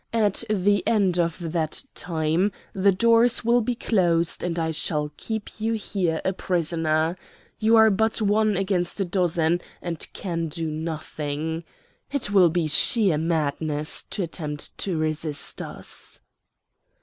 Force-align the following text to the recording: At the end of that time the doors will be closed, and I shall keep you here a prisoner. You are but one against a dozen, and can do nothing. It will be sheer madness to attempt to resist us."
At 0.13 0.43
the 0.49 0.81
end 0.87 1.19
of 1.19 1.51
that 1.51 1.83
time 1.93 2.51
the 2.73 2.91
doors 2.91 3.45
will 3.45 3.61
be 3.61 3.75
closed, 3.75 4.43
and 4.43 4.57
I 4.57 4.71
shall 4.71 5.11
keep 5.15 5.59
you 5.61 5.73
here 5.73 6.21
a 6.25 6.33
prisoner. 6.33 7.15
You 7.59 7.75
are 7.75 7.91
but 7.91 8.19
one 8.19 8.57
against 8.57 8.99
a 8.99 9.05
dozen, 9.05 9.61
and 9.79 10.07
can 10.11 10.47
do 10.47 10.65
nothing. 10.65 11.65
It 12.11 12.31
will 12.31 12.49
be 12.49 12.65
sheer 12.67 13.19
madness 13.19 14.01
to 14.09 14.23
attempt 14.23 14.75
to 14.79 14.97
resist 14.97 15.61
us." 15.61 16.19